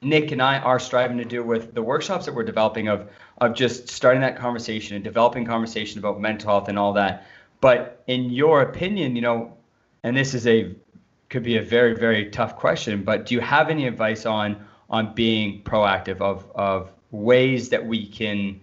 [0.00, 3.08] Nick and I are striving to do with the workshops that we're developing of
[3.38, 7.26] of just starting that conversation and developing conversation about mental health and all that.
[7.60, 9.56] But in your opinion, you know,
[10.04, 10.76] and this is a
[11.28, 15.14] could be a very very tough question, but do you have any advice on on
[15.14, 18.60] being proactive of of ways that we can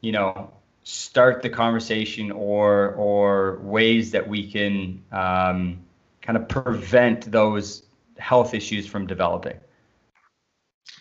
[0.00, 0.50] you know
[0.82, 5.78] start the conversation or or ways that we can um,
[6.22, 7.82] kind of prevent those
[8.18, 9.58] health issues from developing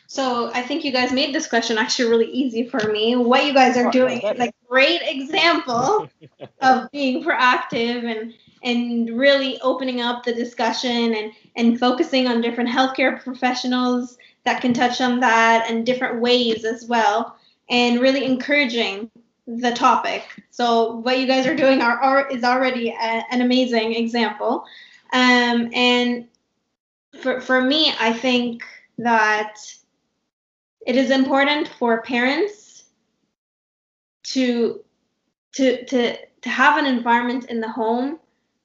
[0.08, 3.15] So I think you guys made this question actually really easy for me.
[3.15, 6.10] What you guys are doing that's is a great example
[6.62, 8.34] of being proactive and
[8.65, 14.73] and really opening up the discussion and and focusing on different healthcare professionals that can
[14.73, 17.38] touch on that and different ways as well
[17.69, 19.10] and really encouraging
[19.47, 20.23] the topic.
[20.49, 24.65] So what you guys are doing are, are is already a, an amazing example.
[25.13, 26.28] Um, and
[27.21, 28.63] for for me, I think
[28.97, 29.58] that
[30.86, 32.84] it is important for parents
[34.23, 34.84] to
[35.54, 38.19] to to to have an environment in the home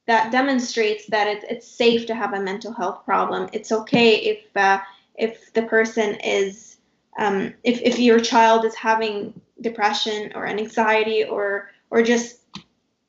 [0.07, 3.49] that demonstrates that it's it's safe to have a mental health problem.
[3.53, 4.79] It's okay if uh,
[5.15, 6.77] if the person is
[7.17, 12.39] um, if if your child is having depression or an anxiety or or just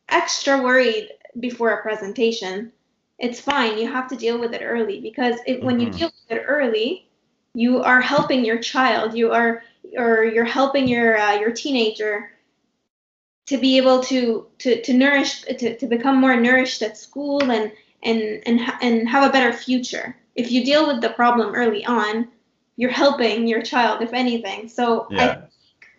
[0.09, 1.09] extra worried
[1.40, 2.72] before a presentation,
[3.18, 3.78] it's fine.
[3.78, 5.66] You have to deal with it early because it, mm-hmm.
[5.66, 5.96] when you mm-hmm.
[5.96, 7.09] deal with it early,
[7.55, 9.14] you are helping your child.
[9.14, 9.62] You are
[9.96, 12.33] or you're helping your uh, your teenager
[13.46, 17.72] to be able to to to nourish to, to become more nourished at school and
[18.02, 20.16] and and and have a better future.
[20.35, 22.28] If you deal with the problem early on,
[22.76, 24.68] you're helping your child, if anything.
[24.68, 25.42] So yeah.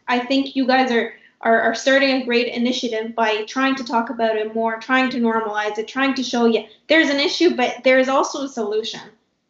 [0.08, 3.84] I I think you guys are are, are starting a great initiative by trying to
[3.84, 7.56] talk about it more, trying to normalize it, trying to show you there's an issue,
[7.56, 9.02] but there is also a solution.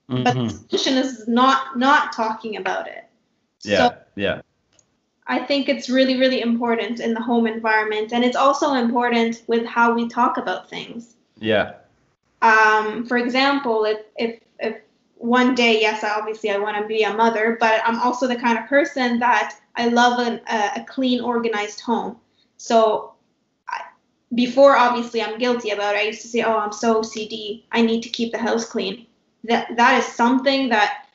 [0.10, 0.24] Mm-hmm.
[0.24, 3.06] But the solution is not not talking about it.
[3.64, 4.42] Yeah, so yeah.
[5.28, 9.66] I think it's really, really important in the home environment, and it's also important with
[9.66, 11.16] how we talk about things.
[11.40, 11.76] Yeah.
[12.42, 14.82] Um, for example, if if if
[15.16, 18.60] one day, yes, obviously I want to be a mother, but I'm also the kind
[18.60, 22.18] of person that I love an, a, a clean, organized home.
[22.58, 23.14] So
[23.70, 23.82] I,
[24.36, 26.00] before, obviously, I'm guilty about it.
[26.00, 27.64] I used to say, "Oh, I'm so OCD.
[27.72, 29.08] I need to keep the house clean."
[29.46, 31.06] That that is something that,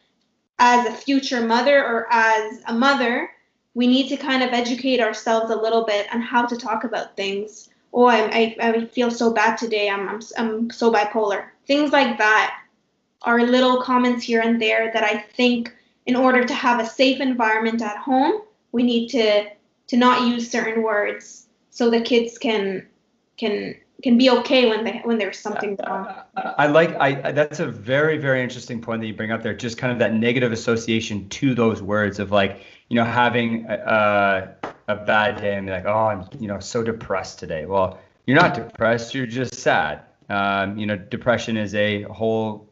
[0.59, 3.31] as a future mother or as a mother,
[3.75, 7.17] we need to kind of educate ourselves a little bit on how to talk about
[7.17, 7.69] things.
[7.93, 9.89] Oh, I, I, I feel so bad today.
[9.89, 11.47] I'm, I'm, I'm so bipolar.
[11.67, 12.61] Things like that
[13.23, 15.75] are little comments here and there that I think
[16.07, 19.47] in order to have a safe environment at home, we need to
[19.89, 22.87] to not use certain words so the kids can
[23.37, 26.15] can can be okay when they when there's something wrong.
[26.37, 29.55] I like I that's a very very interesting point that you bring up there.
[29.55, 34.55] Just kind of that negative association to those words of like you know having a,
[34.89, 37.67] a bad day and be like oh I'm you know so depressed today.
[37.67, 39.15] Well, you're not depressed.
[39.15, 40.03] You're just sad.
[40.29, 42.69] Um, you know, depression is a whole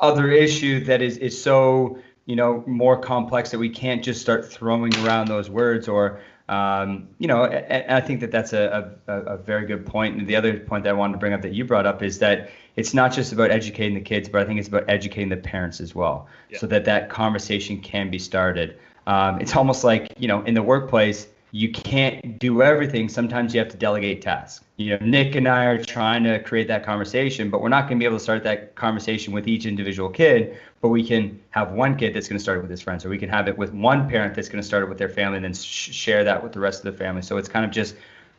[0.00, 4.50] other issue that is is so you know more complex that we can't just start
[4.52, 9.12] throwing around those words or um, you know, I, I think that that's a, a,
[9.12, 10.18] a, very good point.
[10.18, 12.18] And the other point that I wanted to bring up that you brought up is
[12.18, 15.36] that it's not just about educating the kids, but I think it's about educating the
[15.36, 16.58] parents as well, yeah.
[16.58, 18.78] so that that conversation can be started.
[19.06, 23.10] Um, it's almost like you know, in the workplace, you can't do everything.
[23.10, 24.64] Sometimes you have to delegate tasks.
[24.78, 27.98] You know, Nick and I are trying to create that conversation, but we're not going
[27.98, 30.56] to be able to start that conversation with each individual kid.
[30.80, 33.10] But we can have one kid that's going to start it with his friends, or
[33.10, 35.36] we can have it with one parent that's going to start it with their family,
[35.36, 37.20] and then sh- share that with the rest of the family.
[37.20, 37.96] So it's kind of just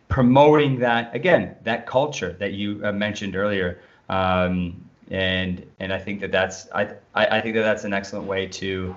[0.07, 3.79] promoting that again, that culture that you uh, mentioned earlier.
[4.13, 8.27] Um, and and I think that that's I, I I think that that's an excellent
[8.27, 8.95] way to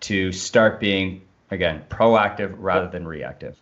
[0.00, 3.56] to start being Again, proactive rather than reactive.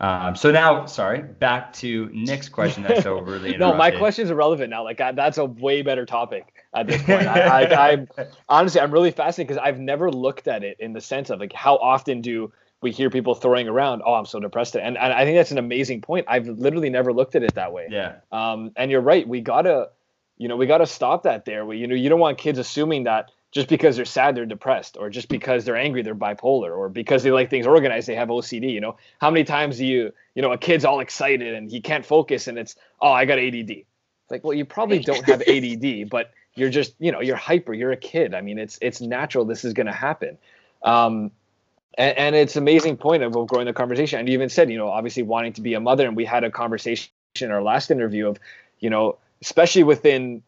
[0.00, 2.82] Um, so now, sorry, back to Nick's question.
[2.82, 4.82] That's so really no, my question is irrelevant now.
[4.82, 7.26] Like I, that's a way better topic at this point.
[7.26, 8.08] I, I, I'm
[8.48, 11.52] honestly, I'm really fascinated because I've never looked at it in the sense of like
[11.52, 15.24] how often do we hear people throwing around, "Oh, I'm so depressed," and, and I
[15.24, 16.26] think that's an amazing point.
[16.28, 17.88] I've literally never looked at it that way.
[17.90, 18.14] Yeah.
[18.32, 19.28] Um, and you're right.
[19.28, 19.90] We gotta,
[20.42, 21.64] you know, we gotta stop that there.
[21.64, 24.96] We, you know, you don't want kids assuming that just because they're sad they're depressed
[24.98, 28.28] or just because they're angry they're bipolar or because they like things organized they have
[28.28, 28.96] ocd you know?
[29.20, 32.48] How many times do you you know a kid's all excited and he can't focus
[32.48, 33.84] and it's oh i got add it's
[34.30, 37.92] like well you probably don't have add but you're just you know you're hyper you're
[37.92, 38.34] a kid.
[38.34, 40.38] I mean it's it's natural this is going to happen.
[40.82, 41.30] Um,
[41.96, 44.18] and, and, it's amazing point of growing the conversation.
[44.18, 46.44] And you even said you know obviously wanting to be a mother and we had
[46.44, 48.38] a conversation in our last interview of
[48.80, 50.42] you know especially within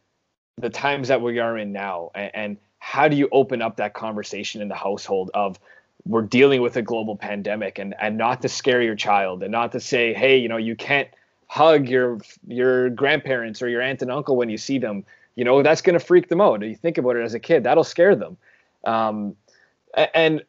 [0.56, 3.94] the times that we are in now and, and how do you open up that
[3.94, 5.58] conversation in the household of
[6.06, 9.72] we're dealing with a global pandemic and and not to scare your child and not
[9.72, 11.08] to say hey you know you can't
[11.54, 12.18] hug your
[12.48, 15.04] your grandparents or your aunt and uncle when you see them.
[15.36, 16.62] You know that's going to freak them out.
[16.62, 18.36] You think about it as a kid that'll scare them.
[18.84, 19.36] Um,
[20.14, 20.42] and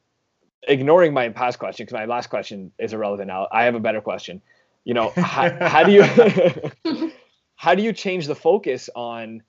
[0.67, 4.01] ignoring my past question because my last question is irrelevant now i have a better
[4.01, 4.41] question.
[4.83, 7.11] You know how, how do you
[7.55, 9.41] how do you change the focus on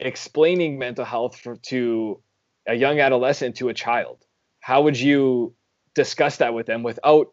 [0.00, 2.20] explaining mental health for, to
[2.66, 4.24] a young adolescent to a child?
[4.60, 5.54] How would you
[5.94, 7.32] discuss that with them without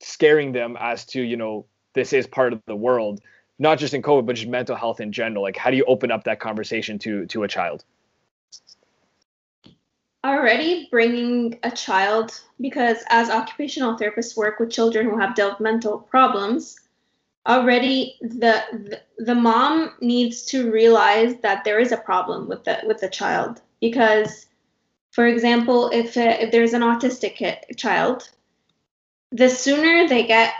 [0.00, 3.20] scaring them as to, you know, this is part of the world,
[3.58, 5.42] not just in COVID, but just mental health in general?
[5.42, 7.84] Like, how do you open up that conversation to to a child?
[10.24, 16.80] Already bringing a child, because as occupational therapists work with children who have developmental problems,
[17.46, 22.80] already the, the the mom needs to realize that there is a problem with the
[22.86, 23.60] with the child.
[23.80, 24.46] Because
[25.10, 28.30] for example if uh, if there's an autistic kid, child
[29.32, 30.52] the sooner they get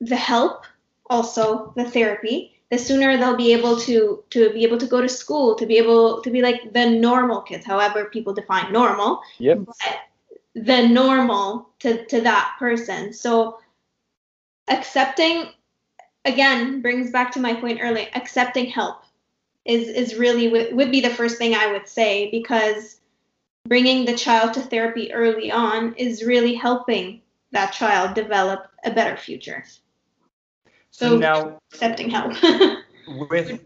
[0.00, 0.64] the help
[1.08, 5.08] also the therapy the sooner they'll be able to to be able to go to
[5.08, 9.58] school to be able to be like the normal kids however people define normal yep.
[10.54, 13.12] the normal to to that person.
[13.12, 13.58] So
[14.68, 15.50] accepting
[16.26, 19.02] again brings back to my point earlier accepting help
[19.64, 23.00] is is really would, would be the first thing i would say because
[23.66, 27.20] bringing the child to therapy early on is really helping
[27.52, 29.64] that child develop a better future.
[30.90, 32.32] So, so now accepting help.
[33.30, 33.60] With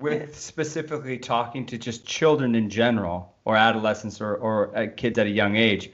[0.00, 5.26] with specifically talking to just children in general or adolescents or, or uh, kids at
[5.26, 5.90] a young age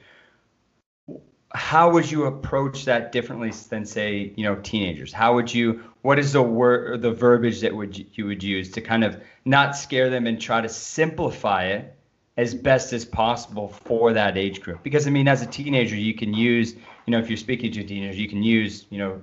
[1.55, 5.13] how would you approach that differently than say you know teenagers?
[5.13, 8.81] How would you what is the word the verbiage that would you would use to
[8.81, 11.95] kind of not scare them and try to simplify it
[12.39, 14.83] as best as possible for that age group?
[14.83, 17.81] Because i mean as a teenager you can use you know if you're speaking to
[17.81, 19.21] a teenager you can use you know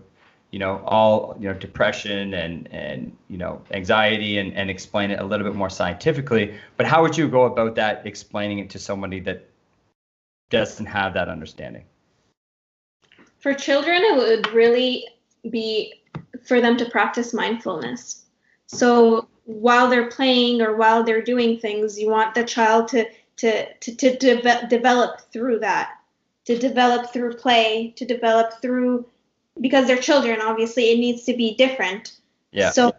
[0.51, 5.19] you know all you know depression and and you know anxiety and and explain it
[5.19, 6.55] a little bit more scientifically.
[6.77, 9.47] But how would you go about that explaining it to somebody that
[10.51, 11.85] doesn't have that understanding
[13.39, 15.05] for children it would really
[15.49, 15.93] be
[16.45, 18.25] for them to practice mindfulness.
[18.67, 23.05] So while they're playing or while they're doing things you want the child to
[23.37, 25.91] to to, to de- develop through that.
[26.45, 29.05] To develop through play to develop through
[29.61, 32.19] because they're children obviously it needs to be different.
[32.51, 32.71] Yeah.
[32.71, 32.93] So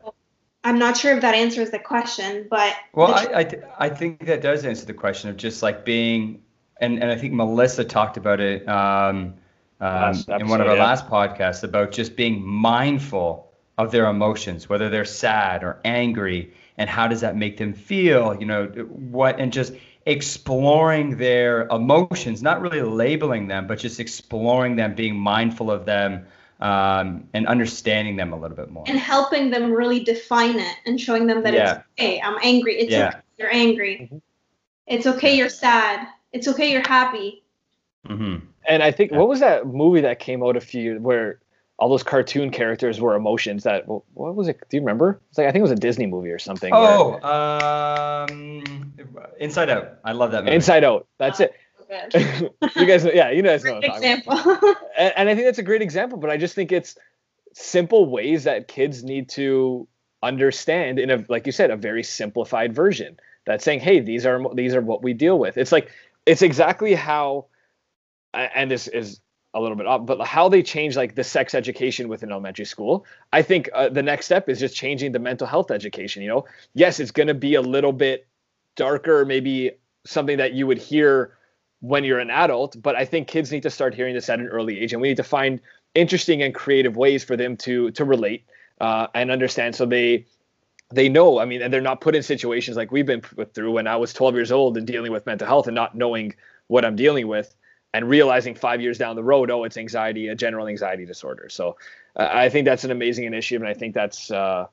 [0.63, 4.27] i'm not sure if that answers the question but well i I, th- I think
[4.27, 6.43] that does answer the question of just like being
[6.81, 9.35] and and i think melissa talked about it um,
[9.81, 10.85] um, in one of our yeah.
[10.85, 16.91] last podcasts about just being mindful of their emotions, whether they're sad or angry, and
[16.91, 18.37] how does that make them feel?
[18.39, 19.73] You know, what, and just
[20.07, 26.27] exploring their emotions, not really labeling them, but just exploring them, being mindful of them,
[26.61, 28.85] um, and understanding them a little bit more.
[28.87, 31.71] And helping them really define it and showing them that yeah.
[31.71, 32.21] it's okay.
[32.21, 32.75] I'm angry.
[32.75, 33.09] It's yeah.
[33.09, 33.19] okay.
[33.39, 33.99] You're angry.
[34.03, 34.19] Mm-hmm.
[34.87, 35.37] It's okay.
[35.37, 36.07] You're sad.
[36.33, 36.71] It's okay.
[36.71, 37.43] You're happy.
[38.07, 38.47] Mm-hmm.
[38.71, 41.41] And I think what was that movie that came out a few where
[41.79, 44.61] all those cartoon characters were emotions that what was it?
[44.69, 45.21] Do you remember?
[45.31, 46.71] It's like I think it was a Disney movie or something.
[46.73, 48.93] Oh, where, um,
[49.41, 49.99] Inside Out.
[50.05, 50.55] I love that movie.
[50.55, 51.09] Inside Out.
[51.19, 51.55] That's oh, it.
[52.77, 53.79] you guys, yeah, you guys know.
[53.79, 54.39] example.
[54.97, 56.19] and, and I think that's a great example.
[56.19, 56.97] But I just think it's
[57.55, 59.89] simple ways that kids need to
[60.23, 64.55] understand in a like you said a very simplified version that's saying hey these are
[64.55, 65.91] these are what we deal with it's like
[66.27, 67.47] it's exactly how
[68.35, 69.21] and this is
[69.55, 73.05] a little bit off, but how they change like the sex education within elementary school.
[73.33, 76.23] I think uh, the next step is just changing the mental health education.
[76.23, 78.27] You know, yes, it's going to be a little bit
[78.77, 79.73] darker, maybe
[80.07, 81.37] something that you would hear
[81.81, 84.49] when you're an adult, but I think kids need to start hearing this at an
[84.49, 85.61] early age, and we need to find
[85.95, 88.45] interesting and creative ways for them to to relate
[88.81, 90.27] uh, and understand, so they
[90.93, 91.39] they know.
[91.39, 93.97] I mean, and they're not put in situations like we've been put through when I
[93.97, 96.35] was 12 years old and dealing with mental health and not knowing
[96.67, 97.55] what I'm dealing with
[97.93, 101.49] and realizing five years down the road, oh, it's anxiety, a general anxiety disorder.
[101.49, 101.77] So
[102.17, 104.67] uh, I think that's an amazing initiative, and I think that's uh,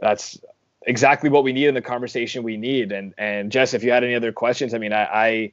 [0.00, 0.38] that's
[0.82, 2.92] exactly what we need in the conversation we need.
[2.92, 5.52] And and Jess, if you had any other questions, I mean, I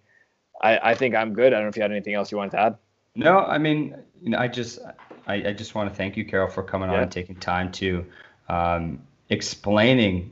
[0.61, 1.47] I I think I'm good.
[1.47, 2.77] I don't know if you had anything else you wanted to add.
[3.15, 4.79] No, I mean, you know, I just
[5.27, 6.97] I, I just want to thank you, Carol, for coming yeah.
[6.97, 8.05] on and taking time to
[8.49, 10.31] um, explaining,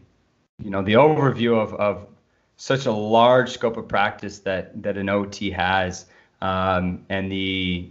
[0.60, 2.08] you know, the overview of of
[2.58, 6.06] such a large scope of practice that that an OT has
[6.42, 7.90] um, and the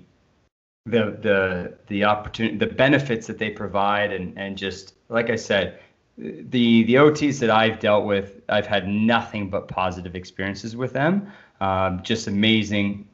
[0.87, 5.79] the the the opportunity the benefits that they provide and and just like I said
[6.17, 11.31] the the OTs that I've dealt with I've had nothing but positive experiences with them.
[11.61, 13.07] Um, just amazing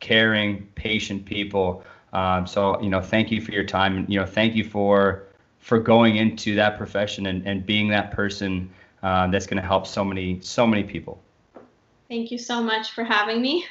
[0.00, 1.82] caring patient people.
[2.12, 5.24] Um, so you know thank you for your time you know thank you for
[5.58, 8.70] for going into that profession and, and being that person
[9.02, 11.20] uh, that's going to help so many so many people.
[12.08, 13.66] Thank you so much for having me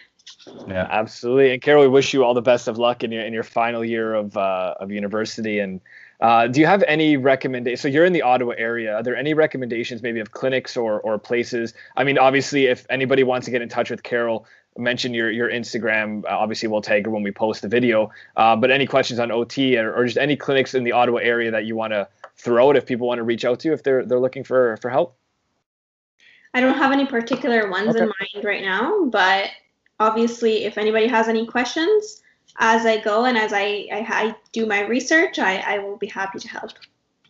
[0.67, 1.53] yeah, absolutely.
[1.53, 3.84] And Carol, we wish you all the best of luck in your in your final
[3.84, 5.59] year of uh, of university.
[5.59, 5.82] And
[6.19, 7.82] uh, do you have any recommendations?
[7.82, 8.95] So you're in the Ottawa area.
[8.95, 11.73] Are there any recommendations, maybe of clinics or or places?
[11.95, 14.45] I mean, obviously, if anybody wants to get in touch with Carol,
[14.78, 16.23] mention your your Instagram.
[16.25, 18.11] Uh, obviously, we'll tag her when we post the video.
[18.36, 21.51] Uh, but any questions on OT or, or just any clinics in the Ottawa area
[21.51, 23.84] that you want to throw out if people want to reach out to you if
[23.84, 25.15] they're they're looking for for help.
[26.53, 28.03] I don't have any particular ones okay.
[28.03, 29.49] in mind right now, but
[30.00, 32.22] obviously, if anybody has any questions
[32.60, 36.08] as I go and as I, I, I do my research, I, I will be
[36.08, 36.72] happy to help.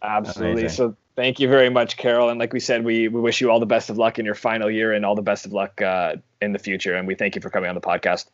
[0.01, 0.63] Absolutely.
[0.63, 0.69] Amazing.
[0.69, 2.29] So thank you very much, Carol.
[2.29, 4.35] And like we said, we, we wish you all the best of luck in your
[4.35, 6.95] final year and all the best of luck uh, in the future.
[6.95, 8.27] And we thank you for coming on the podcast.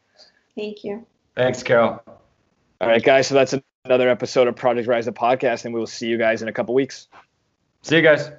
[0.55, 1.05] Thank you.
[1.35, 2.03] Thanks, Carol.
[2.79, 3.27] All right, guys.
[3.27, 3.55] So that's
[3.85, 6.53] another episode of Project Rise the podcast, and we will see you guys in a
[6.53, 7.07] couple weeks.
[7.81, 8.29] See you guys.